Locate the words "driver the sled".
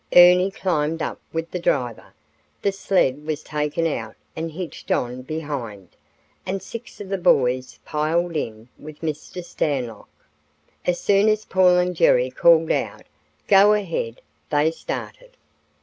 1.59-3.23